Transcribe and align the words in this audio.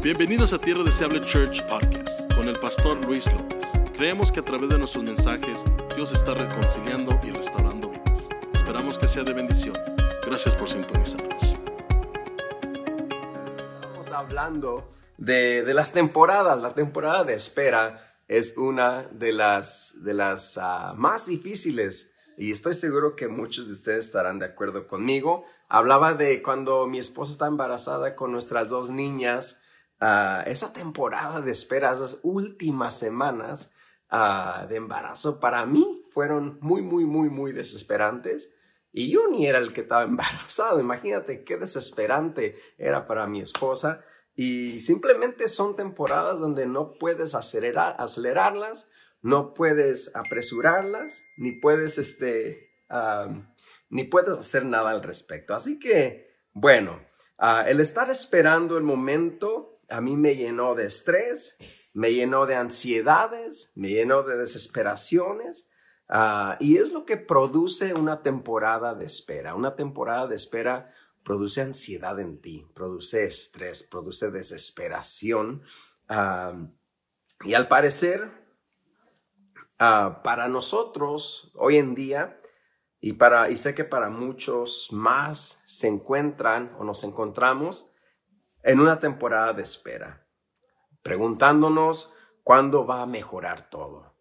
Bienvenidos 0.00 0.52
a 0.52 0.60
Tierra 0.60 0.84
Deseable 0.84 1.20
Church 1.22 1.60
Podcast 1.66 2.32
con 2.34 2.46
el 2.46 2.56
pastor 2.60 2.98
Luis 3.04 3.26
López. 3.32 3.66
Creemos 3.94 4.30
que 4.30 4.38
a 4.38 4.44
través 4.44 4.68
de 4.68 4.78
nuestros 4.78 5.02
mensajes 5.02 5.64
Dios 5.96 6.12
está 6.12 6.34
reconciliando 6.34 7.18
y 7.24 7.30
restaurando 7.30 7.90
vidas. 7.90 8.28
Esperamos 8.54 8.96
que 8.96 9.08
sea 9.08 9.24
de 9.24 9.32
bendición. 9.32 9.76
Gracias 10.24 10.54
por 10.54 10.70
sintonizarnos. 10.70 11.58
Estamos 13.74 14.12
hablando 14.12 14.88
de, 15.16 15.64
las 15.74 15.92
temporadas. 15.92 16.60
La 16.60 16.74
temporada 16.74 17.24
de 17.24 17.34
espera 17.34 18.14
es 18.28 18.56
una 18.56 19.02
de 19.10 19.32
las, 19.32 19.94
de 20.04 20.14
las 20.14 20.58
ah, 20.58 20.94
más 20.96 21.26
difíciles 21.26 22.12
y 22.36 22.52
estoy 22.52 22.74
seguro 22.74 23.16
que 23.16 23.26
muchos 23.26 23.66
de 23.66 23.72
ustedes 23.72 24.06
estarán 24.06 24.38
de 24.38 24.46
acuerdo 24.46 24.86
conmigo. 24.86 25.44
Hablaba 25.68 26.14
de 26.14 26.40
cuando 26.40 26.86
mi 26.86 26.98
esposa 26.98 27.32
está 27.32 27.48
embarazada 27.48 28.14
con 28.14 28.30
nuestras 28.30 28.70
dos 28.70 28.90
niñas 28.90 29.60
Ah, 30.00 30.44
esa 30.46 30.72
temporada 30.72 31.40
de 31.40 31.50
espera, 31.50 31.92
esas 31.92 32.18
últimas 32.22 32.96
semanas 32.96 33.72
ah, 34.10 34.66
de 34.68 34.76
embarazo, 34.76 35.40
para 35.40 35.66
mí 35.66 36.04
fueron 36.08 36.58
muy, 36.60 36.82
muy, 36.82 37.04
muy, 37.04 37.28
muy 37.30 37.52
desesperantes. 37.52 38.52
Y 38.92 39.10
yo 39.10 39.28
ni 39.28 39.46
era 39.46 39.58
el 39.58 39.72
que 39.72 39.82
estaba 39.82 40.02
embarazado. 40.04 40.80
Imagínate 40.80 41.44
qué 41.44 41.56
desesperante 41.56 42.56
era 42.78 43.06
para 43.06 43.26
mi 43.26 43.40
esposa. 43.40 44.04
Y 44.34 44.80
simplemente 44.80 45.48
son 45.48 45.74
temporadas 45.74 46.38
donde 46.38 46.66
no 46.66 46.92
puedes 46.92 47.34
acelerar, 47.34 47.96
acelerarlas, 47.98 48.88
no 49.20 49.52
puedes 49.52 50.14
apresurarlas, 50.14 51.24
ni 51.36 51.50
puedes, 51.50 51.98
este, 51.98 52.70
ni 53.90 54.04
puedes 54.04 54.38
hacer 54.38 54.64
nada 54.64 54.90
al 54.90 55.02
respecto. 55.02 55.54
Así 55.54 55.80
que, 55.80 56.36
bueno, 56.52 57.04
ah, 57.36 57.64
el 57.66 57.80
estar 57.80 58.10
esperando 58.10 58.78
el 58.78 58.84
momento 58.84 59.77
a 59.88 60.00
mí 60.00 60.16
me 60.16 60.36
llenó 60.36 60.74
de 60.74 60.86
estrés, 60.86 61.56
me 61.92 62.12
llenó 62.12 62.46
de 62.46 62.56
ansiedades, 62.56 63.72
me 63.74 63.88
llenó 63.88 64.22
de 64.22 64.36
desesperaciones. 64.36 65.70
Ah, 66.08 66.56
y 66.60 66.76
es 66.76 66.92
lo 66.92 67.04
que 67.04 67.16
produce 67.16 67.94
una 67.94 68.22
temporada 68.22 68.94
de 68.94 69.04
espera. 69.04 69.54
Una 69.54 69.76
temporada 69.76 70.26
de 70.26 70.36
espera 70.36 70.92
produce 71.24 71.60
ansiedad 71.60 72.18
en 72.20 72.40
ti, 72.40 72.66
produce 72.74 73.24
estrés, 73.24 73.82
produce 73.82 74.30
desesperación. 74.30 75.62
Ah, 76.08 76.68
y 77.44 77.54
al 77.54 77.68
parecer, 77.68 78.30
ah, 79.78 80.20
para 80.22 80.48
nosotros 80.48 81.52
hoy 81.56 81.76
en 81.76 81.94
día, 81.94 82.40
y, 83.00 83.12
para, 83.12 83.48
y 83.48 83.56
sé 83.56 83.74
que 83.74 83.84
para 83.84 84.10
muchos 84.10 84.88
más 84.90 85.62
se 85.66 85.86
encuentran 85.86 86.74
o 86.78 86.84
nos 86.84 87.04
encontramos 87.04 87.87
en 88.68 88.80
una 88.80 89.00
temporada 89.00 89.54
de 89.54 89.62
espera, 89.62 90.26
preguntándonos 91.02 92.14
cuándo 92.44 92.84
va 92.84 93.00
a 93.00 93.06
mejorar 93.06 93.70
todo, 93.70 94.14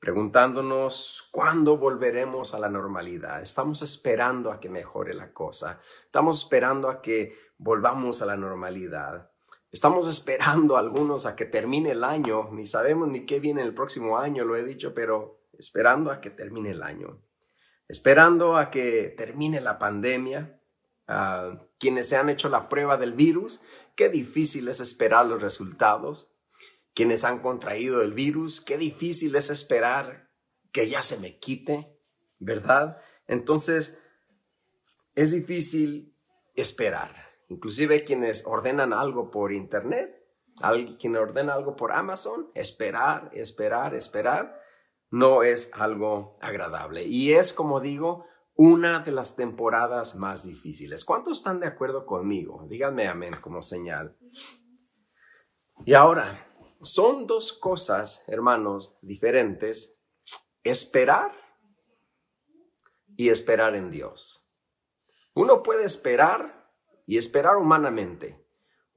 preguntándonos 0.00 1.28
cuándo 1.30 1.76
volveremos 1.76 2.54
a 2.54 2.58
la 2.58 2.68
normalidad. 2.68 3.40
Estamos 3.40 3.82
esperando 3.82 4.50
a 4.50 4.58
que 4.58 4.68
mejore 4.68 5.14
la 5.14 5.32
cosa, 5.32 5.80
estamos 6.04 6.42
esperando 6.42 6.90
a 6.90 7.00
que 7.00 7.38
volvamos 7.56 8.20
a 8.20 8.26
la 8.26 8.36
normalidad. 8.36 9.30
Estamos 9.70 10.08
esperando 10.08 10.76
algunos 10.76 11.24
a 11.24 11.36
que 11.36 11.44
termine 11.44 11.92
el 11.92 12.02
año, 12.02 12.48
ni 12.50 12.66
sabemos 12.66 13.06
ni 13.06 13.26
qué 13.26 13.38
viene 13.38 13.62
el 13.62 13.74
próximo 13.74 14.18
año, 14.18 14.44
lo 14.44 14.56
he 14.56 14.64
dicho, 14.64 14.92
pero 14.92 15.44
esperando 15.56 16.10
a 16.10 16.20
que 16.20 16.30
termine 16.30 16.70
el 16.70 16.82
año, 16.82 17.22
esperando 17.86 18.56
a 18.56 18.70
que 18.70 19.14
termine 19.16 19.60
la 19.60 19.78
pandemia, 19.78 20.60
quienes 21.78 22.08
se 22.08 22.16
han 22.16 22.28
hecho 22.28 22.48
la 22.48 22.68
prueba 22.68 22.96
del 22.96 23.12
virus, 23.12 23.62
qué 23.96 24.08
difícil 24.08 24.68
es 24.68 24.80
esperar 24.80 25.26
los 25.26 25.40
resultados. 25.40 26.34
Quienes 26.94 27.22
han 27.24 27.40
contraído 27.40 28.02
el 28.02 28.12
virus, 28.12 28.60
qué 28.60 28.76
difícil 28.76 29.36
es 29.36 29.50
esperar 29.50 30.30
que 30.72 30.88
ya 30.88 31.02
se 31.02 31.18
me 31.18 31.38
quite, 31.38 31.96
¿verdad? 32.38 33.00
Entonces, 33.26 33.98
es 35.14 35.32
difícil 35.32 36.16
esperar. 36.54 37.14
Inclusive 37.48 38.04
quienes 38.04 38.46
ordenan 38.46 38.92
algo 38.92 39.30
por 39.30 39.52
internet, 39.52 40.26
quien 40.98 41.16
ordena 41.16 41.54
algo 41.54 41.76
por 41.76 41.92
Amazon, 41.92 42.50
esperar, 42.54 43.30
esperar, 43.32 43.94
esperar, 43.94 44.60
no 45.10 45.42
es 45.42 45.70
algo 45.74 46.36
agradable. 46.40 47.04
Y 47.04 47.32
es, 47.32 47.52
como 47.52 47.80
digo, 47.80 48.26
una 48.60 48.98
de 48.98 49.12
las 49.12 49.36
temporadas 49.36 50.16
más 50.16 50.44
difíciles. 50.44 51.04
¿Cuántos 51.04 51.38
están 51.38 51.60
de 51.60 51.68
acuerdo 51.68 52.04
conmigo? 52.04 52.66
Díganme 52.68 53.06
amén 53.06 53.34
como 53.40 53.62
señal. 53.62 54.18
Y 55.86 55.94
ahora, 55.94 56.44
son 56.82 57.28
dos 57.28 57.52
cosas, 57.52 58.24
hermanos, 58.26 58.98
diferentes. 59.00 60.02
Esperar 60.64 61.30
y 63.16 63.28
esperar 63.28 63.76
en 63.76 63.92
Dios. 63.92 64.50
Uno 65.36 65.62
puede 65.62 65.84
esperar 65.84 66.68
y 67.06 67.16
esperar 67.16 67.58
humanamente. 67.58 68.44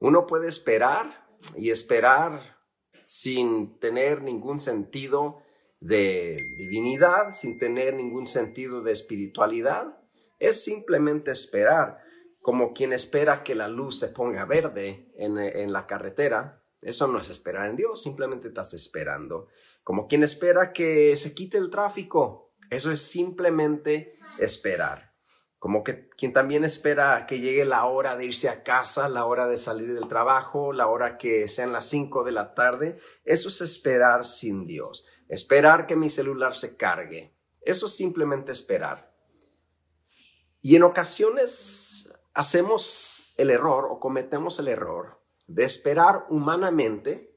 Uno 0.00 0.26
puede 0.26 0.48
esperar 0.48 1.24
y 1.56 1.70
esperar 1.70 2.58
sin 3.04 3.78
tener 3.78 4.22
ningún 4.22 4.58
sentido 4.58 5.40
de 5.82 6.36
divinidad, 6.56 7.32
sin 7.32 7.58
tener 7.58 7.94
ningún 7.94 8.26
sentido 8.26 8.82
de 8.82 8.92
espiritualidad. 8.92 9.98
Es 10.38 10.64
simplemente 10.64 11.30
esperar, 11.32 11.98
como 12.40 12.72
quien 12.72 12.92
espera 12.92 13.42
que 13.42 13.54
la 13.54 13.68
luz 13.68 13.98
se 13.98 14.08
ponga 14.08 14.44
verde 14.44 15.12
en, 15.16 15.72
la 15.72 15.86
carretera. 15.86 16.62
Eso 16.80 17.06
no 17.08 17.18
es 17.18 17.30
esperar 17.30 17.68
en 17.68 17.76
Dios, 17.76 18.02
simplemente 18.02 18.48
estás 18.48 18.74
esperando. 18.74 19.48
Como 19.82 20.06
quien 20.06 20.22
espera 20.22 20.72
que 20.72 21.16
se 21.16 21.34
quite 21.34 21.58
el 21.58 21.70
tráfico. 21.70 22.54
Eso 22.70 22.90
es 22.90 23.00
simplemente 23.00 24.16
esperar. 24.38 25.12
Como 25.58 25.84
que 25.84 26.08
quien 26.10 26.32
también 26.32 26.64
espera 26.64 27.26
que 27.26 27.38
llegue 27.38 27.64
la 27.64 27.84
hora 27.84 28.16
de 28.16 28.24
irse 28.24 28.48
a 28.48 28.64
casa, 28.64 29.08
la 29.08 29.26
hora 29.26 29.46
de 29.46 29.58
salir 29.58 29.94
del 29.94 30.08
trabajo, 30.08 30.72
la 30.72 30.88
hora 30.88 31.18
que 31.18 31.46
sean 31.46 31.72
las 31.72 31.86
5 31.86 32.24
de 32.24 32.32
la 32.32 32.54
tarde. 32.54 32.98
Eso 33.24 33.48
es 33.48 33.60
esperar 33.60 34.24
sin 34.24 34.66
Dios. 34.66 35.06
Esperar 35.28 35.86
que 35.86 35.96
mi 35.96 36.10
celular 36.10 36.56
se 36.56 36.76
cargue. 36.76 37.34
Eso 37.60 37.86
es 37.86 37.96
simplemente 37.96 38.52
esperar. 38.52 39.14
Y 40.60 40.76
en 40.76 40.82
ocasiones 40.82 42.12
hacemos 42.34 43.34
el 43.36 43.50
error 43.50 43.88
o 43.90 43.98
cometemos 43.98 44.58
el 44.58 44.68
error 44.68 45.20
de 45.46 45.64
esperar 45.64 46.26
humanamente 46.30 47.36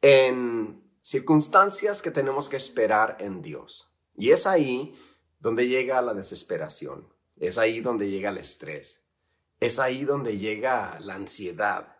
en 0.00 0.82
circunstancias 1.02 2.02
que 2.02 2.10
tenemos 2.10 2.48
que 2.48 2.56
esperar 2.56 3.16
en 3.20 3.42
Dios. 3.42 3.92
Y 4.16 4.30
es 4.30 4.46
ahí 4.46 4.98
donde 5.38 5.68
llega 5.68 6.00
la 6.00 6.14
desesperación. 6.14 7.12
Es 7.36 7.58
ahí 7.58 7.80
donde 7.80 8.08
llega 8.10 8.30
el 8.30 8.38
estrés. 8.38 9.04
Es 9.60 9.78
ahí 9.78 10.04
donde 10.04 10.38
llega 10.38 10.98
la 11.00 11.14
ansiedad. 11.14 11.98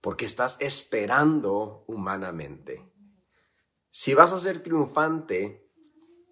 Porque 0.00 0.24
estás 0.24 0.56
esperando 0.60 1.84
humanamente. 1.86 2.89
Si 3.92 4.14
vas 4.14 4.32
a 4.32 4.38
ser 4.38 4.62
triunfante 4.62 5.68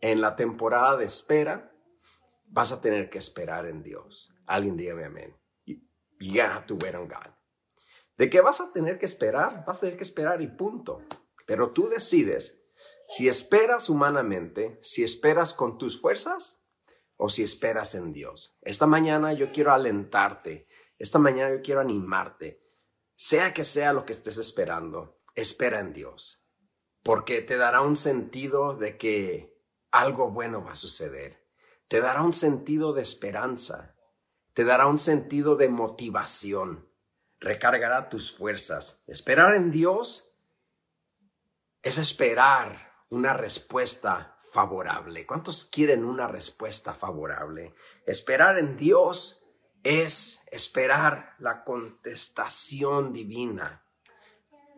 en 0.00 0.20
la 0.20 0.36
temporada 0.36 0.96
de 0.96 1.06
espera, 1.06 1.74
vas 2.46 2.70
a 2.70 2.80
tener 2.80 3.10
que 3.10 3.18
esperar 3.18 3.66
en 3.66 3.82
Dios. 3.82 4.32
Alguien 4.46 4.76
dígame 4.76 5.04
amén. 5.04 5.36
You 6.20 6.40
have 6.40 6.66
to 6.66 6.76
wait 6.76 6.94
God. 6.94 7.32
De 8.16 8.30
qué 8.30 8.40
vas 8.40 8.60
a 8.60 8.72
tener 8.72 9.00
que 9.00 9.06
esperar, 9.06 9.64
vas 9.66 9.78
a 9.78 9.80
tener 9.80 9.96
que 9.96 10.04
esperar 10.04 10.40
y 10.40 10.46
punto. 10.46 11.02
Pero 11.46 11.72
tú 11.72 11.88
decides 11.88 12.62
si 13.08 13.28
esperas 13.28 13.88
humanamente, 13.88 14.78
si 14.80 15.02
esperas 15.02 15.52
con 15.52 15.78
tus 15.78 16.00
fuerzas 16.00 16.64
o 17.16 17.28
si 17.28 17.42
esperas 17.42 17.96
en 17.96 18.12
Dios. 18.12 18.56
Esta 18.62 18.86
mañana 18.86 19.32
yo 19.32 19.50
quiero 19.50 19.72
alentarte. 19.72 20.68
Esta 20.96 21.18
mañana 21.18 21.56
yo 21.56 21.62
quiero 21.62 21.80
animarte. 21.80 22.62
Sea 23.16 23.52
que 23.52 23.64
sea 23.64 23.92
lo 23.92 24.04
que 24.04 24.12
estés 24.12 24.38
esperando, 24.38 25.20
espera 25.34 25.80
en 25.80 25.92
Dios 25.92 26.47
porque 27.08 27.40
te 27.40 27.56
dará 27.56 27.80
un 27.80 27.96
sentido 27.96 28.74
de 28.74 28.98
que 28.98 29.58
algo 29.90 30.30
bueno 30.30 30.62
va 30.62 30.72
a 30.72 30.76
suceder. 30.76 31.42
Te 31.88 32.02
dará 32.02 32.20
un 32.20 32.34
sentido 32.34 32.92
de 32.92 33.00
esperanza. 33.00 33.96
Te 34.52 34.62
dará 34.62 34.86
un 34.86 34.98
sentido 34.98 35.56
de 35.56 35.70
motivación. 35.70 36.92
Recargará 37.40 38.10
tus 38.10 38.36
fuerzas. 38.36 39.04
Esperar 39.06 39.54
en 39.54 39.70
Dios 39.70 40.38
es 41.80 41.96
esperar 41.96 42.92
una 43.08 43.32
respuesta 43.32 44.38
favorable. 44.52 45.26
¿Cuántos 45.26 45.64
quieren 45.64 46.04
una 46.04 46.28
respuesta 46.28 46.92
favorable? 46.92 47.74
Esperar 48.04 48.58
en 48.58 48.76
Dios 48.76 49.48
es 49.82 50.40
esperar 50.50 51.36
la 51.38 51.64
contestación 51.64 53.14
divina 53.14 53.82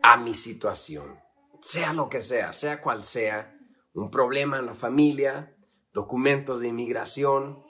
a 0.01 0.15
mi 0.15 0.33
situación 0.33 1.19
sea 1.61 1.93
lo 1.93 2.09
que 2.09 2.21
sea, 2.21 2.53
sea 2.53 2.81
cual 2.81 3.03
sea, 3.03 3.57
un 3.93 4.09
problema 4.09 4.59
en 4.59 4.65
la 4.65 4.73
familia, 4.73 5.55
documentos 5.93 6.59
de 6.61 6.69
inmigración, 6.69 7.63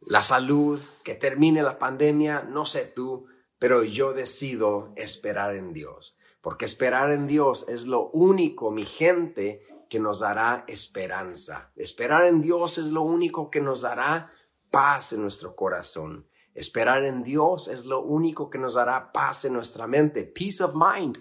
la 0.00 0.22
salud, 0.22 0.80
que 1.02 1.14
termine 1.14 1.62
la 1.62 1.78
pandemia, 1.78 2.42
no 2.42 2.66
sé 2.66 2.84
tú, 2.84 3.26
pero 3.58 3.84
yo 3.84 4.12
decido 4.12 4.92
esperar 4.96 5.54
en 5.54 5.72
Dios, 5.72 6.18
porque 6.42 6.64
esperar 6.64 7.12
en 7.12 7.26
Dios 7.26 7.68
es 7.68 7.86
lo 7.86 8.10
único, 8.10 8.70
mi 8.70 8.84
gente, 8.84 9.66
que 9.88 10.00
nos 10.00 10.20
dará 10.20 10.64
esperanza. 10.66 11.72
Esperar 11.76 12.26
en 12.26 12.40
Dios 12.40 12.78
es 12.78 12.90
lo 12.90 13.02
único 13.02 13.50
que 13.50 13.60
nos 13.60 13.82
dará 13.82 14.30
paz 14.70 15.12
en 15.12 15.22
nuestro 15.22 15.54
corazón. 15.54 16.26
Esperar 16.54 17.04
en 17.04 17.22
Dios 17.22 17.68
es 17.68 17.84
lo 17.84 18.02
único 18.02 18.50
que 18.50 18.58
nos 18.58 18.74
dará 18.74 19.12
paz 19.12 19.44
en 19.44 19.52
nuestra 19.52 19.86
mente, 19.86 20.24
peace 20.24 20.62
of 20.62 20.74
mind. 20.74 21.18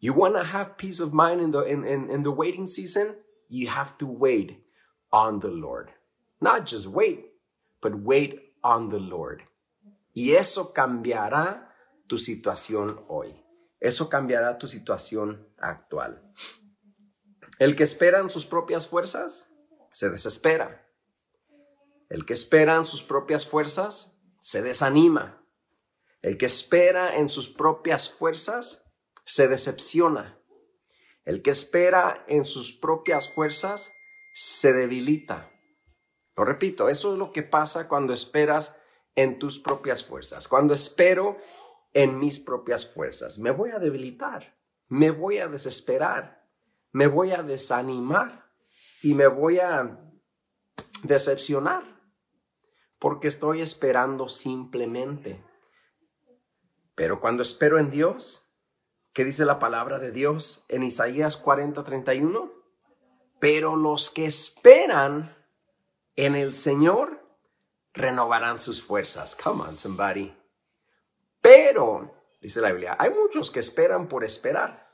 You 0.00 0.12
want 0.12 0.34
to 0.34 0.44
have 0.44 0.78
peace 0.78 1.00
of 1.00 1.12
mind 1.12 1.40
in 1.40 1.50
the, 1.50 1.62
in, 1.62 1.84
in, 1.84 2.10
in 2.10 2.22
the 2.22 2.30
waiting 2.30 2.66
season? 2.66 3.16
You 3.48 3.68
have 3.68 3.98
to 3.98 4.06
wait 4.06 4.62
on 5.12 5.40
the 5.40 5.48
Lord. 5.48 5.90
Not 6.40 6.66
just 6.66 6.86
wait, 6.86 7.26
but 7.82 7.94
wait 8.00 8.52
on 8.62 8.90
the 8.90 9.00
Lord. 9.00 9.42
Y 10.14 10.34
eso 10.34 10.72
cambiará 10.72 11.68
tu 12.08 12.16
situación 12.18 13.04
hoy. 13.08 13.34
Eso 13.80 14.08
cambiará 14.08 14.58
tu 14.58 14.66
situación 14.66 15.46
actual. 15.58 16.20
El 17.58 17.74
que 17.74 17.84
espera 17.84 18.20
en 18.20 18.30
sus 18.30 18.46
propias 18.46 18.88
fuerzas 18.88 19.48
se 19.92 20.10
desespera. 20.10 20.84
El 22.08 22.24
que 22.24 22.32
espera 22.32 22.76
en 22.76 22.84
sus 22.84 23.02
propias 23.02 23.46
fuerzas 23.46 24.18
se 24.40 24.62
desanima. 24.62 25.44
El 26.22 26.36
que 26.36 26.46
espera 26.46 27.16
en 27.16 27.28
sus 27.28 27.48
propias 27.48 28.10
fuerzas 28.10 28.87
se 29.28 29.46
decepciona. 29.46 30.40
El 31.26 31.42
que 31.42 31.50
espera 31.50 32.24
en 32.28 32.46
sus 32.46 32.72
propias 32.72 33.30
fuerzas 33.30 33.92
se 34.32 34.72
debilita. 34.72 35.52
Lo 36.34 36.46
repito, 36.46 36.88
eso 36.88 37.12
es 37.12 37.18
lo 37.18 37.30
que 37.30 37.42
pasa 37.42 37.88
cuando 37.88 38.14
esperas 38.14 38.78
en 39.14 39.38
tus 39.38 39.58
propias 39.58 40.02
fuerzas. 40.02 40.48
Cuando 40.48 40.72
espero 40.72 41.36
en 41.92 42.18
mis 42.18 42.40
propias 42.40 42.90
fuerzas, 42.90 43.38
me 43.38 43.50
voy 43.50 43.70
a 43.70 43.78
debilitar, 43.78 44.56
me 44.86 45.10
voy 45.10 45.40
a 45.40 45.48
desesperar, 45.48 46.48
me 46.92 47.06
voy 47.06 47.32
a 47.32 47.42
desanimar 47.42 48.50
y 49.02 49.12
me 49.12 49.26
voy 49.26 49.58
a 49.58 50.00
decepcionar 51.02 51.84
porque 52.98 53.28
estoy 53.28 53.60
esperando 53.60 54.30
simplemente. 54.30 55.44
Pero 56.94 57.20
cuando 57.20 57.42
espero 57.42 57.78
en 57.78 57.90
Dios, 57.90 58.47
¿qué 59.12 59.24
dice 59.24 59.44
la 59.44 59.58
palabra 59.58 59.98
de 59.98 60.12
Dios 60.12 60.64
en 60.68 60.82
Isaías 60.82 61.36
40, 61.36 61.84
31? 61.84 62.52
Pero 63.40 63.76
los 63.76 64.10
que 64.10 64.26
esperan 64.26 65.36
en 66.16 66.34
el 66.34 66.54
Señor 66.54 67.20
renovarán 67.92 68.58
sus 68.58 68.82
fuerzas. 68.82 69.36
Come 69.36 69.62
on, 69.62 69.78
somebody. 69.78 70.36
Pero, 71.40 72.14
dice 72.40 72.60
la 72.60 72.72
Biblia, 72.72 72.96
hay 72.98 73.10
muchos 73.10 73.50
que 73.50 73.60
esperan 73.60 74.08
por 74.08 74.24
esperar. 74.24 74.88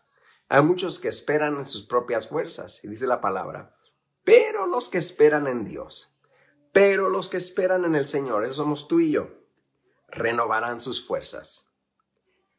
Hay 0.49 0.63
muchos 0.63 0.99
que 1.01 1.09
esperan 1.09 1.57
en 1.57 1.67
sus 1.67 1.87
propias 1.87 2.29
fuerzas. 2.29 2.85
Y 2.85 2.89
dice 2.89 3.07
la 3.07 3.21
palabra, 3.21 3.77
pero 4.25 4.67
los 4.67 4.89
que 4.89 4.99
esperan 4.99 5.47
en 5.47 5.65
Dios 5.65 6.15
pero 6.75 7.09
los 7.09 7.29
que 7.29 7.37
esperan 7.37 7.85
en 7.85 7.95
el 7.95 8.09
Señor, 8.09 8.43
esos 8.43 8.57
somos 8.57 8.89
tú 8.89 8.99
y 8.99 9.13
yo, 9.13 9.29
renovarán 10.09 10.81
sus 10.81 11.07
fuerzas. 11.07 11.73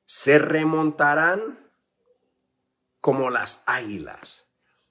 Se 0.05 0.39
remontarán 0.39 1.71
como 3.01 3.29
las 3.29 3.63
águilas. 3.65 4.49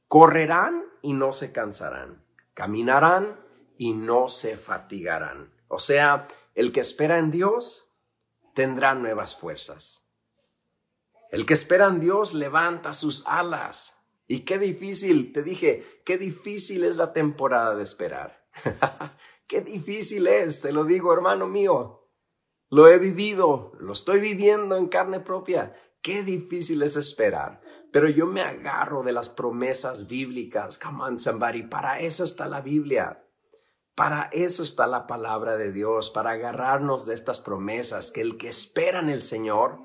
Correrán 0.09 0.85
y 1.03 1.13
no 1.15 1.33
se 1.33 1.53
cansarán. 1.53 2.25
Caminarán 2.55 3.41
y 3.79 3.95
no 3.95 4.29
se 4.29 4.57
fatigarán. 4.57 5.53
O 5.69 5.79
sea, 5.79 6.27
el 6.55 6.73
que 6.73 6.81
espera 6.81 7.19
en 7.19 7.31
Dios 7.31 7.93
tendrá 8.55 8.95
nuevas 8.95 9.37
fuerzas. 9.37 10.09
El 11.31 11.47
que 11.47 11.55
espera 11.55 11.89
en 11.89 12.01
Dios 12.01 12.35
levanta 12.35 12.93
sus 12.93 13.27
alas. 13.27 13.97
Y 14.29 14.41
qué 14.41 14.59
difícil, 14.59 15.33
te 15.33 15.43
dije, 15.43 16.03
qué 16.05 16.17
difícil 16.17 16.85
es 16.85 16.97
la 16.97 17.13
temporada 17.13 17.75
de 17.75 17.83
esperar. 17.83 18.47
Qué 19.47 19.61
difícil 19.61 20.27
es, 20.27 20.63
te 20.63 20.73
lo 20.73 20.85
digo, 20.85 21.13
hermano 21.13 21.47
mío. 21.47 22.04
Lo 22.71 22.89
he 22.89 22.99
vivido, 22.99 23.73
lo 23.79 23.93
estoy 23.93 24.21
viviendo 24.21 24.77
en 24.77 24.89
carne 24.89 25.21
propia. 25.21 25.75
Qué 26.03 26.23
difícil 26.23 26.83
es 26.83 26.97
esperar. 26.97 27.61
Pero 27.93 28.09
yo 28.09 28.27
me 28.27 28.41
agarro 28.41 29.03
de 29.03 29.13
las 29.13 29.29
promesas 29.29 30.09
bíblicas. 30.09 30.79
Come 30.79 31.05
on, 31.05 31.19
somebody. 31.19 31.63
Para 31.63 32.01
eso 32.01 32.25
está 32.25 32.49
la 32.49 32.61
Biblia. 32.61 33.25
Para 33.95 34.29
eso 34.33 34.65
está 34.65 34.89
la 34.89 35.07
palabra 35.07 35.57
de 35.57 35.71
Dios, 35.71 36.11
para 36.11 36.33
agarrarnos 36.33 37.07
de 37.07 37.15
estas 37.15 37.41
promesas, 37.41 38.11
que 38.11 38.23
el 38.23 38.37
que 38.37 38.49
espera 38.49 38.99
en 38.99 39.09
el 39.09 39.23
Señor 39.23 39.79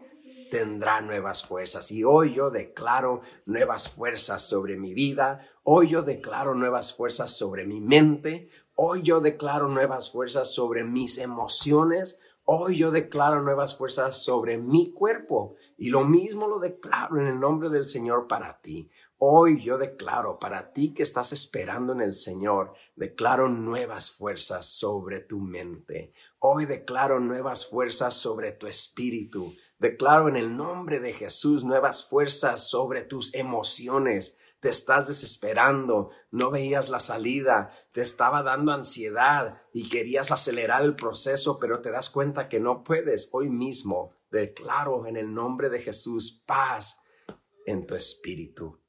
tendrá 0.50 1.02
nuevas 1.02 1.46
fuerzas. 1.46 1.92
Y 1.92 2.04
hoy 2.04 2.34
yo 2.34 2.50
declaro 2.50 3.22
nuevas 3.46 3.88
fuerzas 3.88 4.42
sobre 4.42 4.78
mi 4.78 4.96
vida, 4.96 5.48
hoy 5.62 5.90
yo 5.90 6.02
declaro 6.02 6.56
nuevas 6.56 6.96
fuerzas 6.96 7.38
sobre 7.38 7.68
mi 7.68 7.82
mente, 7.82 8.50
Hoy 8.82 9.02
yo 9.04 9.20
declaro 9.20 9.68
nuevas 9.68 10.10
fuerzas 10.10 10.54
sobre 10.54 10.86
mis 10.86 11.18
emociones. 11.18 12.22
Hoy 12.52 12.80
yo 12.80 12.90
declaro 12.90 13.44
nuevas 13.44 13.78
fuerzas 13.78 14.24
sobre 14.24 14.58
mi 14.58 14.92
cuerpo. 14.92 15.54
Y 15.78 15.90
lo 15.90 16.04
mismo 16.04 16.48
lo 16.48 16.58
declaro 16.58 17.22
en 17.22 17.28
el 17.28 17.40
nombre 17.40 17.70
del 17.70 17.88
Señor 17.88 18.28
para 18.28 18.60
ti. 18.60 18.90
Hoy 19.20 19.64
yo 19.64 19.78
declaro 19.78 20.40
para 20.40 20.74
ti 20.74 20.96
que 20.96 21.04
estás 21.04 21.32
esperando 21.32 21.94
en 21.94 22.02
el 22.02 22.16
Señor, 22.16 22.74
declaro 22.96 23.50
nuevas 23.50 24.10
fuerzas 24.10 24.66
sobre 24.66 25.20
tu 25.20 25.38
mente. 25.38 26.12
Hoy 26.40 26.66
declaro 26.66 27.20
nuevas 27.20 27.68
fuerzas 27.68 28.16
sobre 28.16 28.52
tu 28.52 28.66
espíritu. 28.66 29.54
Declaro 29.78 30.28
en 30.28 30.36
el 30.36 30.58
nombre 30.58 31.00
de 31.00 31.14
Jesús 31.14 31.64
nuevas 31.64 32.04
fuerzas 32.04 32.68
sobre 32.68 33.04
tus 33.04 33.36
emociones 33.36 34.39
te 34.60 34.70
estás 34.70 35.08
desesperando, 35.08 36.12
no 36.32 36.52
veías 36.52 36.90
la 36.90 37.00
salida, 37.00 37.74
te 37.94 38.02
estaba 38.02 38.44
dando 38.44 38.74
ansiedad 38.74 39.62
y 39.74 39.90
querías 39.90 40.32
acelerar 40.32 40.82
el 40.84 40.96
proceso, 40.96 41.60
pero 41.60 41.82
te 41.82 41.92
das 41.92 42.10
cuenta 42.10 42.50
que 42.50 42.60
no 42.60 42.84
puedes. 42.84 43.30
Hoy 43.32 43.50
mismo 43.50 44.16
declaro 44.30 45.08
en 45.08 45.16
el 45.16 45.34
nombre 45.34 45.70
de 45.70 45.80
Jesús 45.80 46.44
paz 46.46 47.02
en 47.66 47.88
tu 47.88 47.96
espíritu. 47.96 48.82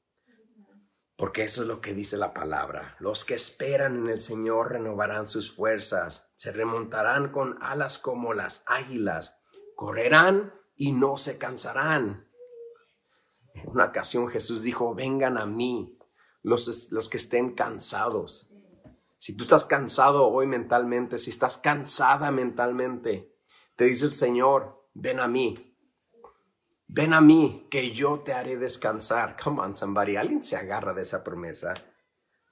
Porque 1.15 1.43
eso 1.43 1.61
es 1.61 1.67
lo 1.67 1.81
que 1.81 1.93
dice 1.93 2.17
la 2.17 2.33
palabra. 2.33 2.95
Los 2.99 3.25
que 3.25 3.35
esperan 3.35 3.95
en 3.95 4.09
el 4.09 4.21
Señor 4.21 4.71
renovarán 4.71 5.27
sus 5.27 5.55
fuerzas, 5.55 6.31
se 6.35 6.51
remontarán 6.51 7.31
con 7.31 7.61
alas 7.61 7.99
como 7.99 8.33
las 8.33 8.63
águilas, 8.65 9.39
correrán 9.75 10.53
y 10.75 10.93
no 10.93 11.17
se 11.17 11.37
cansarán 11.37 12.30
una 13.65 13.85
ocasión 13.85 14.27
Jesús 14.27 14.63
dijo, 14.63 14.93
vengan 14.93 15.37
a 15.37 15.45
mí 15.45 15.97
los, 16.43 16.91
los 16.91 17.09
que 17.09 17.17
estén 17.17 17.53
cansados. 17.53 18.53
Si 19.17 19.35
tú 19.35 19.43
estás 19.43 19.65
cansado 19.65 20.27
hoy 20.27 20.47
mentalmente, 20.47 21.17
si 21.17 21.29
estás 21.29 21.57
cansada 21.57 22.31
mentalmente, 22.31 23.35
te 23.75 23.85
dice 23.85 24.05
el 24.05 24.13
Señor, 24.13 24.87
ven 24.93 25.19
a 25.19 25.27
mí. 25.27 25.77
Ven 26.87 27.13
a 27.13 27.21
mí, 27.21 27.67
que 27.69 27.91
yo 27.91 28.19
te 28.19 28.33
haré 28.33 28.57
descansar. 28.57 29.37
Come 29.41 29.61
on, 29.61 29.75
somebody. 29.75 30.17
Alguien 30.17 30.43
se 30.43 30.57
agarra 30.57 30.93
de 30.93 31.03
esa 31.03 31.23
promesa. 31.23 31.73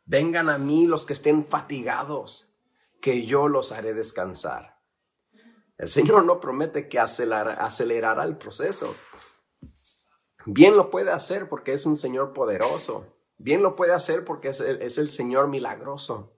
Vengan 0.06 0.50
a 0.50 0.58
mí 0.58 0.88
los 0.88 1.06
que 1.06 1.14
estén 1.14 1.44
fatigados, 1.44 2.58
que 3.02 3.26
yo 3.26 3.48
los 3.48 3.72
haré 3.72 3.94
descansar. 3.94 4.80
El 5.78 5.90
Señor 5.90 6.26
no 6.26 6.40
promete 6.40 6.88
que 6.88 7.00
acelerará 7.00 8.24
el 8.24 8.38
proceso. 8.38 8.96
Bien 10.46 10.78
lo 10.78 10.90
puede 10.90 11.12
hacer 11.12 11.50
porque 11.50 11.74
es 11.74 11.86
un 11.86 11.98
Señor 11.98 12.34
poderoso. 12.34 13.14
Bien 13.38 13.62
lo 13.62 13.76
puede 13.76 13.94
hacer 13.94 14.24
porque 14.24 14.50
es 14.50 14.60
el, 14.60 15.12
Señor 15.12 15.48
milagroso. 15.48 16.38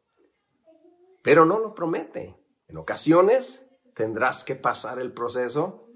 Pero 1.23 1.45
no 1.45 1.59
lo 1.59 1.73
promete. 1.73 2.37
En 2.67 2.77
ocasiones 2.77 3.71
tendrás 3.95 4.43
que 4.43 4.55
pasar 4.55 4.99
el 4.99 5.13
proceso, 5.13 5.87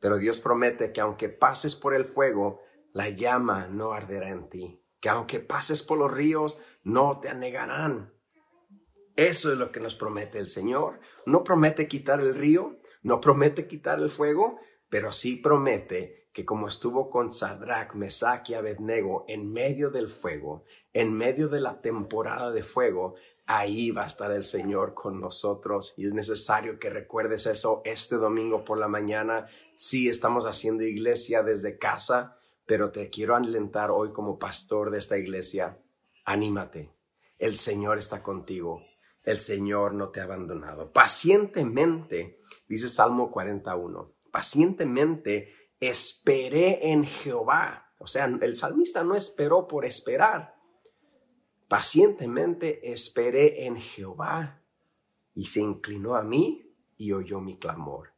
pero 0.00 0.16
Dios 0.16 0.40
promete 0.40 0.92
que 0.92 1.00
aunque 1.00 1.28
pases 1.28 1.74
por 1.74 1.94
el 1.94 2.04
fuego, 2.04 2.60
la 2.92 3.08
llama 3.08 3.66
no 3.68 3.92
arderá 3.92 4.30
en 4.30 4.48
ti. 4.48 4.82
Que 5.00 5.08
aunque 5.08 5.40
pases 5.40 5.82
por 5.82 5.98
los 5.98 6.12
ríos, 6.12 6.60
no 6.82 7.20
te 7.20 7.28
anegarán. 7.28 8.14
Eso 9.16 9.52
es 9.52 9.58
lo 9.58 9.70
que 9.70 9.80
nos 9.80 9.94
promete 9.94 10.38
el 10.38 10.48
Señor. 10.48 11.00
No 11.24 11.44
promete 11.44 11.88
quitar 11.88 12.20
el 12.20 12.34
río, 12.34 12.78
no 13.02 13.20
promete 13.20 13.66
quitar 13.66 14.00
el 14.00 14.10
fuego, 14.10 14.58
pero 14.88 15.12
sí 15.12 15.36
promete 15.36 16.23
que 16.34 16.44
como 16.44 16.66
estuvo 16.66 17.10
con 17.10 17.30
Sadrach, 17.32 17.94
Mesach 17.94 18.50
y 18.50 18.54
Abednego 18.54 19.24
en 19.28 19.52
medio 19.52 19.90
del 19.90 20.08
fuego, 20.08 20.64
en 20.92 21.16
medio 21.16 21.48
de 21.48 21.60
la 21.60 21.80
temporada 21.80 22.50
de 22.50 22.64
fuego, 22.64 23.14
ahí 23.46 23.92
va 23.92 24.02
a 24.02 24.08
estar 24.08 24.32
el 24.32 24.44
Señor 24.44 24.94
con 24.94 25.20
nosotros 25.20 25.94
y 25.96 26.08
es 26.08 26.12
necesario 26.12 26.80
que 26.80 26.90
recuerdes 26.90 27.46
eso 27.46 27.82
este 27.84 28.16
domingo 28.16 28.64
por 28.64 28.78
la 28.78 28.88
mañana. 28.88 29.46
Sí, 29.76 30.08
estamos 30.08 30.44
haciendo 30.44 30.82
iglesia 30.82 31.44
desde 31.44 31.78
casa, 31.78 32.36
pero 32.66 32.90
te 32.90 33.10
quiero 33.10 33.36
alentar 33.36 33.92
hoy 33.92 34.12
como 34.12 34.40
pastor 34.40 34.90
de 34.90 34.98
esta 34.98 35.16
iglesia. 35.16 35.78
Anímate. 36.24 36.90
El 37.38 37.56
Señor 37.56 37.98
está 37.98 38.24
contigo. 38.24 38.82
El 39.22 39.38
Señor 39.38 39.94
no 39.94 40.08
te 40.08 40.18
ha 40.18 40.24
abandonado. 40.24 40.92
Pacientemente, 40.92 42.40
dice 42.66 42.88
Salmo 42.88 43.30
41 43.30 44.14
pacientemente 44.34 45.54
esperé 45.88 46.90
en 46.90 47.04
Jehová. 47.04 47.92
O 47.98 48.06
sea, 48.06 48.26
el 48.26 48.56
salmista 48.56 49.02
no 49.04 49.14
esperó 49.14 49.66
por 49.66 49.84
esperar. 49.84 50.54
Pacientemente 51.68 52.92
esperé 52.92 53.66
en 53.66 53.76
Jehová 53.76 54.62
y 55.34 55.46
se 55.46 55.60
inclinó 55.60 56.14
a 56.14 56.22
mí 56.22 56.74
y 56.96 57.12
oyó 57.12 57.40
mi 57.40 57.58
clamor. 57.58 58.12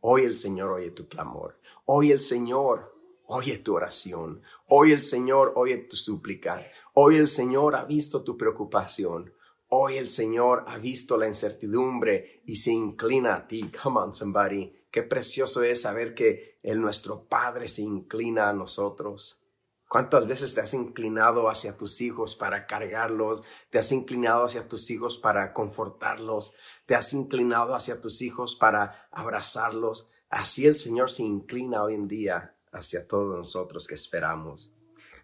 Hoy 0.00 0.22
el 0.22 0.36
Señor 0.36 0.72
oye 0.72 0.90
tu 0.90 1.08
clamor. 1.08 1.60
Hoy 1.84 2.10
el 2.10 2.20
Señor 2.20 2.94
oye 3.26 3.58
tu 3.58 3.74
oración. 3.74 4.42
Hoy 4.68 4.92
el 4.92 5.02
Señor 5.02 5.52
oye 5.56 5.76
tu 5.78 5.96
súplica. 5.96 6.64
Hoy 6.94 7.16
el 7.16 7.28
Señor 7.28 7.76
ha 7.76 7.84
visto 7.84 8.24
tu 8.24 8.36
preocupación. 8.36 9.32
Hoy 9.68 9.96
el 9.96 10.08
Señor 10.08 10.64
ha 10.68 10.78
visto 10.78 11.16
la 11.16 11.26
incertidumbre 11.26 12.42
y 12.46 12.56
se 12.56 12.72
inclina 12.72 13.34
a 13.34 13.46
ti. 13.46 13.70
Come 13.82 14.00
on, 14.00 14.14
somebody. 14.14 14.72
Qué 14.96 15.02
precioso 15.02 15.62
es 15.62 15.82
saber 15.82 16.14
que 16.14 16.58
el 16.62 16.80
nuestro 16.80 17.28
Padre 17.28 17.68
se 17.68 17.82
inclina 17.82 18.48
a 18.48 18.54
nosotros. 18.54 19.46
¿Cuántas 19.86 20.26
veces 20.26 20.54
te 20.54 20.62
has 20.62 20.72
inclinado 20.72 21.50
hacia 21.50 21.76
tus 21.76 22.00
hijos 22.00 22.34
para 22.34 22.66
cargarlos? 22.66 23.42
¿Te 23.68 23.78
has 23.78 23.92
inclinado 23.92 24.46
hacia 24.46 24.68
tus 24.68 24.90
hijos 24.90 25.18
para 25.18 25.52
confortarlos? 25.52 26.56
¿Te 26.86 26.94
has 26.94 27.12
inclinado 27.12 27.74
hacia 27.74 28.00
tus 28.00 28.22
hijos 28.22 28.56
para 28.56 29.06
abrazarlos? 29.10 30.08
Así 30.30 30.66
el 30.66 30.76
Señor 30.76 31.10
se 31.10 31.24
inclina 31.24 31.82
hoy 31.82 31.94
en 31.94 32.08
día 32.08 32.56
hacia 32.72 33.06
todos 33.06 33.36
nosotros 33.36 33.86
que 33.86 33.96
esperamos. 33.96 34.72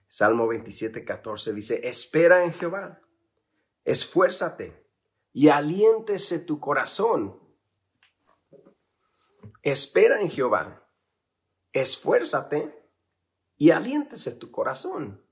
Salmo 0.07 0.49
27, 0.49 1.02
14 1.02 1.55
dice, 1.55 1.81
espera 1.88 2.45
en 2.45 2.52
Jehová, 2.52 3.00
esfuérzate 3.85 4.87
y 5.33 5.49
aliéntese 5.49 6.41
tu 6.41 6.61
corazón. 6.61 7.41
Espera 9.62 10.21
en 10.21 10.28
Jehová, 10.28 10.88
esfuérzate 11.73 12.90
y 13.57 13.71
aliéntese 13.71 14.33
tu 14.33 14.50
corazón. 14.50 15.25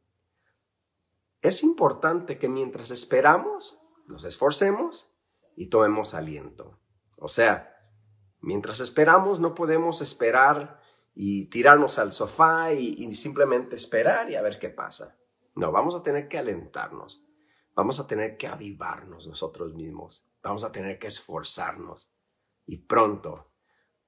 Es 1.42 1.64
importante 1.64 2.38
que 2.38 2.48
mientras 2.48 2.92
esperamos, 2.92 3.78
nos 4.06 4.24
esforcemos 4.24 5.12
y 5.56 5.68
tomemos 5.68 6.14
aliento. 6.14 6.78
O 7.16 7.28
sea, 7.28 7.76
mientras 8.40 8.78
esperamos 8.80 9.40
no 9.40 9.54
podemos 9.54 10.00
esperar 10.00 10.80
y 11.14 11.46
tirarnos 11.46 11.98
al 11.98 12.12
sofá 12.12 12.72
y, 12.72 13.12
simplemente 13.14 13.74
esperar 13.74 14.30
y 14.30 14.36
a 14.36 14.42
ver 14.42 14.58
qué 14.58 14.68
pasa. 14.68 15.18
No, 15.56 15.72
vamos 15.72 15.96
a 15.96 16.02
tener 16.02 16.28
que 16.28 16.38
alentarnos. 16.38 17.26
Vamos 17.74 17.98
a 17.98 18.06
tener 18.06 18.36
que 18.36 18.46
avivarnos 18.46 19.26
nosotros 19.26 19.74
mismos. 19.74 20.24
Vamos 20.42 20.62
a 20.62 20.70
tener 20.70 20.98
que 20.98 21.08
esforzarnos. 21.08 22.12
Y 22.66 22.78
pronto, 22.78 23.49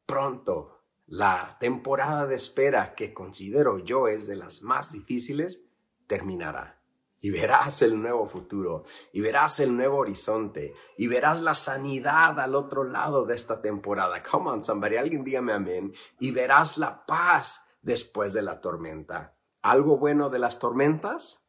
pronto 0.07 0.83
la 1.07 1.59
temporada 1.61 2.27
de 2.27 2.37
espera 2.37 2.95
que 2.95 3.13
considero 3.13 3.79
yo 3.79 4.09
es 4.09 4.27
de 4.27 4.37
las 4.37 4.63
más 4.63 4.93
difíciles 4.93 5.67
terminará. 6.07 6.81
Y 7.21 7.31
verás 7.31 7.83
el 7.83 8.01
nuevo 8.01 8.27
futuro, 8.27 8.85
y 9.13 9.21
verás 9.21 9.61
el 9.61 9.77
nuevo 9.77 9.99
horizonte, 9.99 10.75
y 10.97 11.07
verás 11.07 11.41
la 11.41 11.55
sanidad 11.55 12.41
al 12.41 12.55
otro 12.55 12.83
lado 12.83 13.27
de 13.27 13.35
esta 13.35 13.61
temporada. 13.61 14.23
Come 14.23 14.51
on, 14.51 14.65
somebody, 14.65 14.97
alguien 14.97 15.23
dígame 15.23 15.53
amén. 15.53 15.93
Y 16.19 16.31
verás 16.33 16.79
la 16.79 17.07
paz 17.07 17.67
después 17.83 18.33
de 18.33 18.43
la 18.43 18.61
tormenta. 18.61 19.37
Algo 19.61 19.99
bueno 19.99 20.31
de 20.31 20.39
las 20.39 20.59
tormentas 20.59 21.49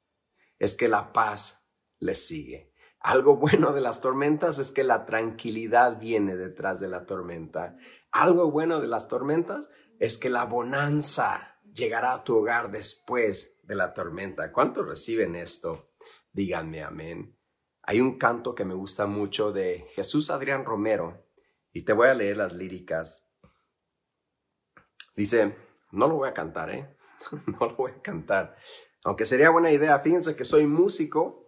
es 0.59 0.75
que 0.75 0.87
la 0.87 1.13
paz 1.13 1.71
les 1.99 2.27
sigue. 2.27 2.72
Algo 3.03 3.35
bueno 3.37 3.73
de 3.73 3.81
las 3.81 4.01
tormentas 4.01 4.57
es 4.57 4.71
que 4.71 4.83
la 4.83 5.05
tranquilidad 5.05 5.99
viene 5.99 6.35
detrás 6.35 6.79
de 6.79 6.87
la 6.87 7.05
tormenta. 7.05 7.77
Algo 8.11 8.49
bueno 8.49 8.79
de 8.79 8.87
las 8.87 9.07
tormentas 9.07 9.69
es 9.99 10.17
que 10.17 10.29
la 10.29 10.45
bonanza 10.45 11.59
llegará 11.73 12.13
a 12.13 12.23
tu 12.23 12.37
hogar 12.37 12.71
después 12.71 13.59
de 13.63 13.75
la 13.75 13.93
tormenta. 13.93 14.51
¿Cuántos 14.51 14.87
reciben 14.87 15.35
esto? 15.35 15.91
Díganme 16.31 16.83
amén. 16.83 17.37
Hay 17.83 17.99
un 17.99 18.17
canto 18.17 18.55
que 18.55 18.65
me 18.65 18.73
gusta 18.73 19.05
mucho 19.05 19.51
de 19.51 19.85
Jesús 19.93 20.31
Adrián 20.31 20.63
Romero 20.63 21.27
y 21.71 21.83
te 21.83 21.93
voy 21.93 22.07
a 22.07 22.13
leer 22.13 22.37
las 22.37 22.53
líricas. 22.53 23.27
Dice, 25.15 25.55
no 25.91 26.07
lo 26.07 26.15
voy 26.15 26.29
a 26.29 26.33
cantar, 26.33 26.69
¿eh? 26.69 26.95
no 27.47 27.67
lo 27.67 27.75
voy 27.75 27.91
a 27.91 28.01
cantar. 28.01 28.55
Aunque 29.03 29.25
sería 29.25 29.49
buena 29.49 29.71
idea, 29.71 29.99
fíjense 29.99 30.35
que 30.35 30.45
soy 30.45 30.65
músico 30.65 31.42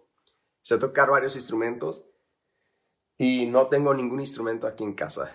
sé 0.66 0.78
tocar 0.78 1.08
varios 1.08 1.36
instrumentos 1.36 2.10
y 3.16 3.46
no 3.46 3.68
tengo 3.68 3.94
ningún 3.94 4.18
instrumento 4.18 4.66
aquí 4.66 4.82
en 4.82 4.94
casa. 4.94 5.30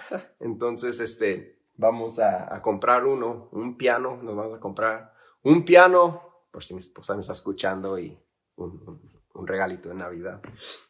Entonces, 0.38 1.00
este, 1.00 1.58
vamos 1.74 2.20
a, 2.20 2.62
comprar 2.62 3.04
uno, 3.04 3.48
un 3.50 3.76
piano, 3.76 4.22
nos 4.22 4.36
vamos 4.36 4.54
a 4.54 4.60
comprar 4.60 5.12
un 5.42 5.64
piano, 5.64 6.46
por 6.52 6.62
si 6.62 6.74
mi 6.74 6.78
esposa 6.78 7.14
me 7.14 7.20
está 7.20 7.32
escuchando 7.32 7.98
y 7.98 8.16
un, 8.54 9.24
un 9.34 9.46
regalito 9.48 9.88
de 9.88 9.96
Navidad. 9.96 10.40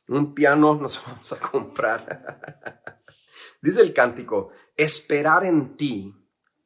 Un 0.09 0.35
piano 0.35 0.75
nos 0.75 1.03
vamos 1.07 1.33
a 1.33 1.41
comprar. 1.41 3.01
Dice 3.63 3.81
el 3.81 3.95
cántico, 3.95 4.51
esperar 4.77 5.47
en 5.47 5.75
ti 5.79 6.15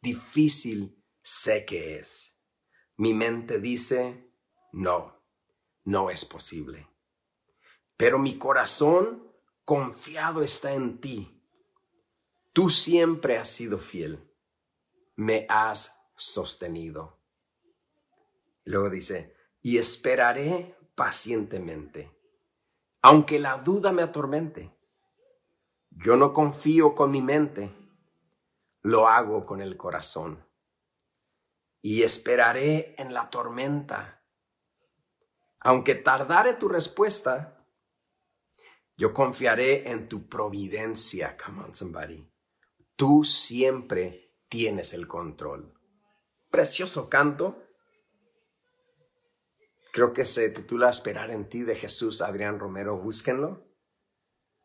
difícil 0.03 1.01
sé 1.23 1.65
que 1.65 2.01
es. 2.01 2.43
Mi 2.97 3.15
mente 3.15 3.61
dice, 3.61 4.35
no, 4.73 5.23
no 5.85 6.11
es 6.11 6.25
posible 6.25 6.90
pero 8.01 8.19
mi 8.19 8.39
corazón 8.39 9.31
confiado 9.67 10.43
está 10.43 10.73
en 10.73 11.03
ti. 11.03 11.39
Tú 12.55 12.71
siempre 12.71 13.37
has 13.37 13.51
sido 13.51 13.77
fiel, 13.77 14.27
me 15.17 15.45
has 15.51 16.11
sostenido. 16.17 17.19
Luego 18.65 18.89
dice, 18.89 19.37
y 19.61 19.77
esperaré 19.77 20.79
pacientemente, 20.95 22.11
aunque 23.03 23.39
la 23.39 23.59
duda 23.59 23.93
me 23.93 24.01
atormente. 24.01 24.75
Yo 25.91 26.17
no 26.17 26.33
confío 26.33 26.95
con 26.95 27.11
mi 27.11 27.21
mente, 27.21 27.71
lo 28.81 29.09
hago 29.09 29.45
con 29.45 29.61
el 29.61 29.77
corazón. 29.77 30.43
Y 31.83 32.03
esperaré 32.03 32.95
en 32.97 33.13
la 33.13 33.29
tormenta. 33.29 34.25
Aunque 35.59 35.95
tardare 35.97 36.55
tu 36.55 36.67
respuesta, 36.67 37.59
yo 39.01 39.15
confiaré 39.15 39.91
en 39.91 40.11
tu 40.11 40.29
providencia. 40.29 41.35
Come 41.43 41.63
on, 41.63 41.75
somebody. 41.75 42.31
Tú 42.97 43.25
siempre 43.25 44.35
tienes 44.51 44.93
el 44.93 45.09
control. 45.09 45.73
Precioso 46.51 47.09
canto. 47.09 47.65
Creo 49.91 50.13
que 50.13 50.27
se 50.27 50.51
titula 50.51 50.91
Esperar 50.91 51.31
en 51.31 51.49
ti 51.49 51.63
de 51.63 51.77
Jesús 51.77 52.21
Adrián 52.21 52.59
Romero. 52.59 52.99
Búsquenlo. 52.99 53.67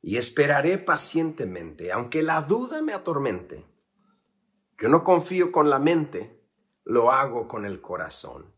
Y 0.02 0.18
esperaré 0.18 0.80
pacientemente, 0.80 1.94
aunque 1.94 2.22
la 2.22 2.42
duda 2.42 2.82
me 2.82 2.92
atormente. 2.92 3.66
Yo 4.82 4.90
no 4.90 5.06
confío 5.06 5.54
con 5.54 5.70
la 5.70 5.80
mente, 5.80 6.44
lo 6.84 7.10
hago 7.10 7.48
con 7.48 7.66
el 7.66 7.80
corazón 7.80 8.55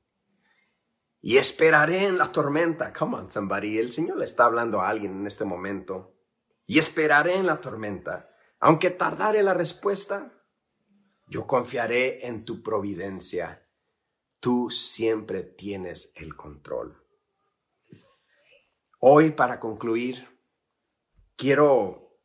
y 1.21 1.37
esperaré 1.37 2.05
en 2.05 2.17
la 2.17 2.31
tormenta. 2.31 2.93
Come 2.93 3.17
on, 3.17 3.31
somebody. 3.31 3.77
El 3.77 3.91
Señor 3.91 4.17
le 4.17 4.25
está 4.25 4.45
hablando 4.45 4.81
a 4.81 4.89
alguien 4.89 5.19
en 5.19 5.27
este 5.27 5.45
momento. 5.45 6.15
Y 6.65 6.79
esperaré 6.79 7.35
en 7.35 7.45
la 7.45 7.59
tormenta. 7.61 8.29
Aunque 8.59 8.91
tardare 8.91 9.41
la 9.41 9.53
respuesta, 9.53 10.33
yo 11.27 11.47
confiaré 11.47 12.27
en 12.27 12.45
tu 12.45 12.61
providencia. 12.61 13.67
Tú 14.39 14.69
siempre 14.69 15.43
tienes 15.43 16.11
el 16.15 16.35
control. 16.35 17.03
Hoy, 18.99 19.31
para 19.31 19.59
concluir, 19.59 20.27
quiero 21.35 22.21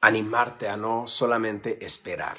animarte 0.00 0.68
a 0.68 0.76
no 0.76 1.06
solamente 1.06 1.84
esperar. 1.84 2.38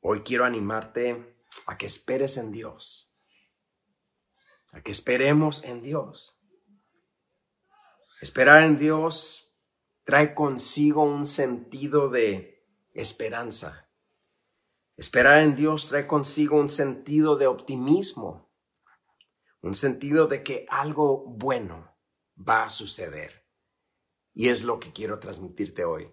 Hoy 0.00 0.20
quiero 0.20 0.44
animarte 0.44 1.46
a 1.66 1.76
que 1.76 1.86
esperes 1.86 2.36
en 2.36 2.52
Dios 2.52 3.07
a 4.72 4.82
que 4.82 4.92
esperemos 4.92 5.64
en 5.64 5.82
Dios. 5.82 6.38
Esperar 8.20 8.62
en 8.64 8.78
Dios 8.78 9.56
trae 10.04 10.34
consigo 10.34 11.04
un 11.04 11.26
sentido 11.26 12.08
de 12.08 12.66
esperanza. 12.94 13.90
Esperar 14.96 15.42
en 15.42 15.54
Dios 15.54 15.88
trae 15.88 16.06
consigo 16.06 16.58
un 16.58 16.70
sentido 16.70 17.36
de 17.36 17.46
optimismo, 17.46 18.52
un 19.60 19.76
sentido 19.76 20.26
de 20.26 20.42
que 20.42 20.66
algo 20.68 21.24
bueno 21.26 21.96
va 22.36 22.64
a 22.64 22.70
suceder. 22.70 23.46
Y 24.34 24.48
es 24.48 24.64
lo 24.64 24.80
que 24.80 24.92
quiero 24.92 25.18
transmitirte 25.18 25.84
hoy. 25.84 26.10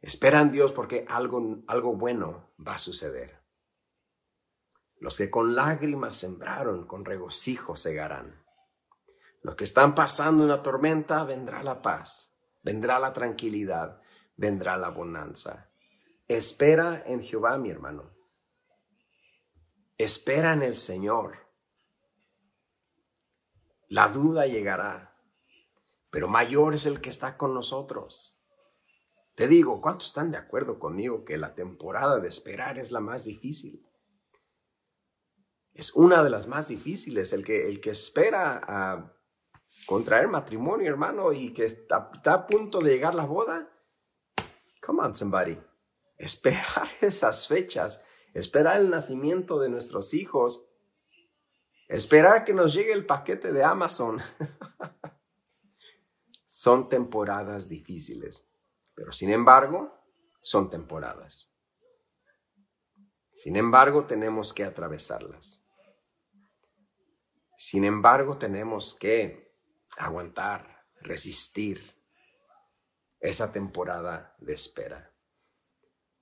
Espera 0.00 0.40
en 0.40 0.50
Dios 0.50 0.72
porque 0.72 1.04
algo, 1.08 1.62
algo 1.66 1.94
bueno 1.94 2.54
va 2.66 2.76
a 2.76 2.78
suceder. 2.78 3.39
Los 5.00 5.16
que 5.16 5.30
con 5.30 5.54
lágrimas 5.54 6.18
sembraron, 6.18 6.86
con 6.86 7.06
regocijo 7.06 7.74
segarán. 7.74 8.44
Los 9.42 9.56
que 9.56 9.64
están 9.64 9.94
pasando 9.94 10.44
una 10.44 10.62
tormenta, 10.62 11.24
vendrá 11.24 11.62
la 11.62 11.80
paz, 11.80 12.36
vendrá 12.62 12.98
la 12.98 13.14
tranquilidad, 13.14 14.02
vendrá 14.36 14.76
la 14.76 14.90
bonanza. 14.90 15.70
Espera 16.28 17.02
en 17.06 17.22
Jehová, 17.22 17.56
mi 17.56 17.70
hermano. 17.70 18.10
Espera 19.96 20.52
en 20.52 20.62
el 20.62 20.76
Señor. 20.76 21.48
La 23.88 24.08
duda 24.08 24.46
llegará, 24.46 25.16
pero 26.10 26.28
mayor 26.28 26.74
es 26.74 26.84
el 26.84 27.00
que 27.00 27.08
está 27.08 27.38
con 27.38 27.54
nosotros. 27.54 28.38
Te 29.34 29.48
digo, 29.48 29.80
¿cuántos 29.80 30.08
están 30.08 30.30
de 30.30 30.36
acuerdo 30.36 30.78
conmigo 30.78 31.24
que 31.24 31.38
la 31.38 31.54
temporada 31.54 32.20
de 32.20 32.28
esperar 32.28 32.78
es 32.78 32.92
la 32.92 33.00
más 33.00 33.24
difícil? 33.24 33.89
Es 35.80 35.94
una 35.94 36.22
de 36.22 36.28
las 36.28 36.46
más 36.46 36.68
difíciles, 36.68 37.32
el 37.32 37.42
que, 37.42 37.66
el 37.66 37.80
que 37.80 37.88
espera 37.88 38.60
a 38.62 39.16
contraer 39.86 40.28
matrimonio, 40.28 40.86
hermano, 40.90 41.32
y 41.32 41.54
que 41.54 41.64
está, 41.64 42.10
está 42.12 42.34
a 42.34 42.46
punto 42.46 42.80
de 42.80 42.90
llegar 42.90 43.14
la 43.14 43.24
boda. 43.24 43.66
Come 44.84 45.00
on, 45.00 45.16
somebody. 45.16 45.58
Esperar 46.18 46.86
esas 47.00 47.48
fechas, 47.48 48.04
esperar 48.34 48.78
el 48.78 48.90
nacimiento 48.90 49.58
de 49.58 49.70
nuestros 49.70 50.12
hijos, 50.12 50.68
esperar 51.88 52.44
que 52.44 52.52
nos 52.52 52.74
llegue 52.74 52.92
el 52.92 53.06
paquete 53.06 53.50
de 53.50 53.64
Amazon. 53.64 54.20
son 56.44 56.90
temporadas 56.90 57.70
difíciles, 57.70 58.52
pero 58.94 59.12
sin 59.12 59.30
embargo, 59.30 59.98
son 60.42 60.68
temporadas. 60.68 61.56
Sin 63.34 63.56
embargo, 63.56 64.04
tenemos 64.04 64.52
que 64.52 64.64
atravesarlas. 64.64 65.64
Sin 67.62 67.84
embargo, 67.84 68.38
tenemos 68.38 68.94
que 68.98 69.54
aguantar, 69.98 70.86
resistir 71.02 71.94
esa 73.18 73.52
temporada 73.52 74.34
de 74.38 74.54
espera. 74.54 75.14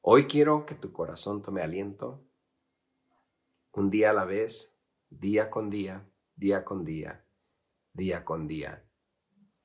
Hoy 0.01 0.27
quiero 0.27 0.67
que 0.67 0.75
tu 0.75 0.93
corazón 0.93 1.41
tome 1.41 1.63
aliento 1.63 2.29
un 3.71 3.89
día 3.89 4.11
a 4.11 4.15
la 4.15 4.25
vez, 4.25 4.83
día 5.11 5.49
con 5.49 5.71
día, 5.71 6.11
día 6.35 6.65
con 6.65 6.85
día, 6.85 7.25
día 7.93 8.25
con 8.25 8.49
día. 8.49 8.91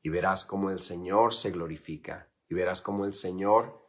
Y 0.04 0.10
verás 0.10 0.46
cómo 0.46 0.70
el 0.70 0.80
Señor 0.80 1.34
se 1.34 1.50
glorifica. 1.50 2.32
Y 2.50 2.54
verás 2.54 2.84
cómo 2.84 3.04
el 3.04 3.16
Señor, 3.16 3.84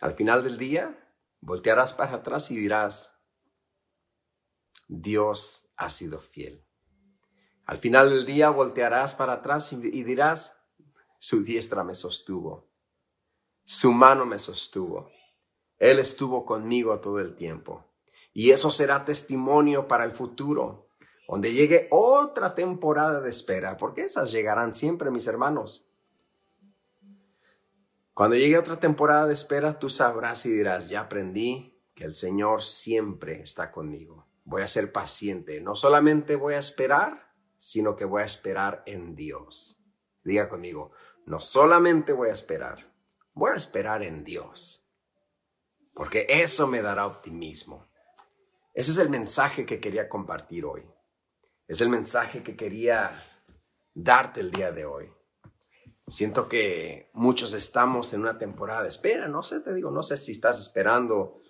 al 0.00 0.14
final 0.14 0.44
del 0.44 0.58
día, 0.58 1.12
voltearás 1.40 1.92
para 1.92 2.14
atrás 2.14 2.52
y 2.52 2.56
dirás, 2.56 3.20
Dios 4.86 5.72
ha 5.74 5.90
sido 5.90 6.20
fiel. 6.20 6.64
Al 7.66 7.78
final 7.78 8.10
del 8.10 8.26
día 8.26 8.50
voltearás 8.50 9.14
para 9.14 9.34
atrás 9.34 9.72
y 9.72 10.02
dirás, 10.02 10.58
su 11.18 11.42
diestra 11.42 11.82
me 11.84 11.94
sostuvo, 11.94 12.68
su 13.64 13.92
mano 13.92 14.26
me 14.26 14.38
sostuvo. 14.38 15.10
Él 15.78 15.98
estuvo 15.98 16.44
conmigo 16.44 16.98
todo 17.00 17.18
el 17.20 17.34
tiempo. 17.34 17.84
Y 18.32 18.50
eso 18.50 18.70
será 18.70 19.04
testimonio 19.04 19.88
para 19.88 20.04
el 20.04 20.12
futuro, 20.12 20.88
donde 21.28 21.52
llegue 21.52 21.88
otra 21.90 22.54
temporada 22.54 23.20
de 23.20 23.30
espera, 23.30 23.76
porque 23.76 24.02
esas 24.02 24.32
llegarán 24.32 24.74
siempre, 24.74 25.10
mis 25.10 25.26
hermanos. 25.26 25.88
Cuando 28.12 28.36
llegue 28.36 28.58
otra 28.58 28.78
temporada 28.78 29.26
de 29.26 29.32
espera, 29.32 29.78
tú 29.78 29.88
sabrás 29.88 30.46
y 30.46 30.50
dirás, 30.50 30.88
ya 30.88 31.00
aprendí 31.00 31.80
que 31.94 32.04
el 32.04 32.14
Señor 32.14 32.62
siempre 32.62 33.40
está 33.40 33.72
conmigo. 33.72 34.26
Voy 34.44 34.62
a 34.62 34.68
ser 34.68 34.92
paciente. 34.92 35.60
No 35.60 35.74
solamente 35.74 36.36
voy 36.36 36.54
a 36.54 36.58
esperar, 36.58 37.23
sino 37.64 37.96
que 37.96 38.04
voy 38.04 38.22
a 38.22 38.26
esperar 38.26 38.82
en 38.86 39.14
Dios. 39.14 39.78
Diga 40.22 40.48
conmigo, 40.48 40.92
no 41.26 41.40
solamente 41.40 42.12
voy 42.12 42.28
a 42.28 42.32
esperar, 42.32 42.92
voy 43.32 43.52
a 43.52 43.54
esperar 43.54 44.02
en 44.02 44.24
Dios 44.24 44.84
porque 45.94 46.26
eso 46.28 46.66
me 46.66 46.82
dará 46.82 47.06
optimismo. 47.06 47.86
Ese 48.74 48.90
es 48.90 48.98
el 48.98 49.08
mensaje 49.08 49.64
que 49.64 49.80
quería 49.80 50.08
compartir 50.08 50.64
hoy. 50.64 50.82
Es 51.68 51.80
el 51.80 51.88
mensaje 51.88 52.42
que 52.42 52.56
quería 52.56 53.10
darte 53.94 54.40
el 54.40 54.50
día 54.50 54.72
de 54.72 54.84
hoy. 54.84 55.10
Siento 56.08 56.48
que 56.48 57.10
muchos 57.14 57.54
estamos 57.54 58.12
en 58.12 58.22
una 58.22 58.36
temporada 58.36 58.82
de 58.82 58.88
espera. 58.88 59.28
No 59.28 59.42
sé, 59.42 59.60
te 59.60 59.72
digo, 59.72 59.90
no 59.90 60.02
sé 60.02 60.16
si 60.16 60.32
estás 60.32 60.60
esperando 60.60 61.40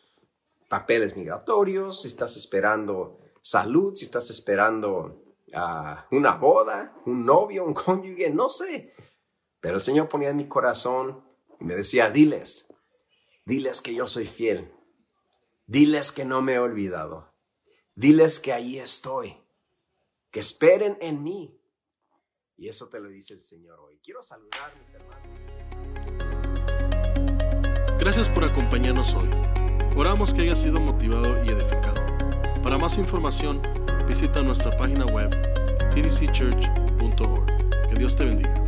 papeles 0.69 1.17
migratorios, 1.17 2.03
si 2.03 2.09
estás 2.09 2.37
esperando 2.37 3.19
salud, 3.41 3.95
si 3.95 4.05
estás 4.05 4.31
esperando 4.31 5.24
una 6.11 6.37
boda, 6.37 6.95
un 7.07 7.25
novio, 7.25 7.65
un 7.65 7.75
cónyuge, 7.75 8.31
no 8.31 8.51
sé. 8.51 8.95
Pero 9.61 9.77
el 9.77 9.81
Señor 9.81 10.09
ponía 10.09 10.31
en 10.31 10.37
mi 10.37 10.49
corazón 10.49 11.25
y 11.61 11.65
me 11.65 11.75
decía, 11.75 12.11
diles, 12.11 12.75
Diles 13.47 13.83
que 13.83 13.95
yo 13.95 14.07
soy 14.07 14.25
fiel. 14.25 14.73
Diles 15.67 16.13
que 16.13 16.25
no 16.25 16.41
me 16.41 16.55
he 16.55 16.59
olvidado. 16.59 17.35
Diles 17.95 18.41
que 18.41 18.55
ahí 18.55 18.79
estoy. 18.79 19.37
Que 20.31 20.41
esperen 20.41 20.97
en 21.03 21.23
mí. 21.23 21.61
Y 22.57 22.69
eso 22.69 22.89
te 22.89 23.01
lo 23.01 23.11
dice 23.11 23.35
el 23.35 23.43
Señor 23.43 23.79
hoy. 23.81 24.01
Quiero 24.03 24.23
saludar, 24.23 24.73
mis 24.81 24.95
hermanos. 24.95 25.29
Gracias 27.99 28.31
por 28.31 28.45
acompañarnos 28.45 29.13
hoy. 29.13 29.29
Oramos 29.95 30.33
que 30.33 30.41
haya 30.43 30.57
sido 30.57 30.81
motivado 30.81 31.45
y 31.45 31.51
edificado. 31.51 32.01
Para 32.63 32.79
más 32.79 32.97
información, 32.97 33.61
visita 34.07 34.43
nuestra 34.43 34.71
página 34.77 35.07
web 35.07 35.31
tdcchurch.org. 35.95 37.47
Que 37.89 37.97
Dios 37.97 38.17
te 38.17 38.25
bendiga. 38.25 38.64